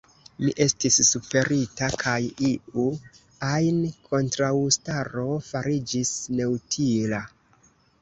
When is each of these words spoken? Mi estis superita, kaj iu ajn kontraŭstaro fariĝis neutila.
Mi 0.43 0.51
estis 0.63 0.95
superita, 1.09 1.89
kaj 2.05 2.15
iu 2.49 2.87
ajn 3.51 3.79
kontraŭstaro 4.09 5.31
fariĝis 5.53 6.19
neutila. 6.41 7.27